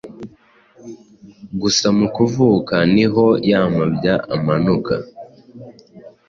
Gusa 1.61 1.87
mu 1.97 2.07
kuvuka 2.15 2.75
niho 2.93 3.25
ya 3.49 3.61
mabya 3.73 4.15
amanuka 4.35 4.95